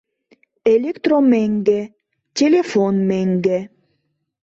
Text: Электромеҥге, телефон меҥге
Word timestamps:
Электромеҥге, 0.73 1.79
телефон 2.37 2.95
меҥге 3.09 3.57